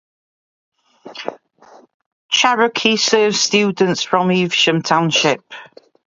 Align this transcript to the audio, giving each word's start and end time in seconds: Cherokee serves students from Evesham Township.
Cherokee 2.31 2.97
serves 2.97 3.39
students 3.39 4.01
from 4.01 4.31
Evesham 4.31 4.81
Township. 4.81 5.43